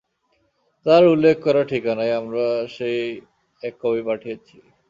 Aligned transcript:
তার 0.85 1.03
উল্লেখ 1.07 1.35
করা 1.43 1.61
ঠিকানায় 1.63 2.13
আমরা 2.13 2.45
সেই 2.75 2.99
এক 3.61 3.73
কপি 3.81 4.01
পাঠিয়েছি। 4.07 4.55